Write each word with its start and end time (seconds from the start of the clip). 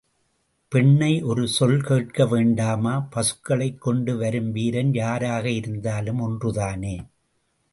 பெண்ணை 0.71 1.21
ஒரு 1.23 1.47
சொல் 1.47 1.81
கேட்க 1.81 2.25
வேண்டாமா? 2.25 3.09
பசுக்களைக் 3.15 3.77
கொண்டு 3.77 4.17
வரும் 4.17 4.51
வீரன் 4.51 4.93
யாராக 4.93 5.51
இருந்தாலும் 5.51 6.19
ஒன்று 6.19 6.51
தானே! 6.53 6.95